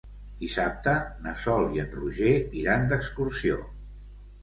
Dissabte 0.37 0.93
na 1.27 1.35
Sol 1.45 1.67
i 1.77 1.83
en 1.85 1.93
Roger 2.01 2.35
iran 2.65 2.91
d'excursió. 2.93 3.65